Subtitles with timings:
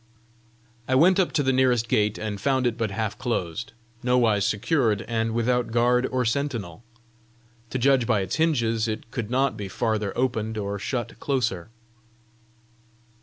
[0.87, 5.03] I went up to the nearest gate, and found it but half closed, nowise secured,
[5.03, 6.83] and without guard or sentinel.
[7.69, 11.69] To judge by its hinges, it could not be farther opened or shut closer.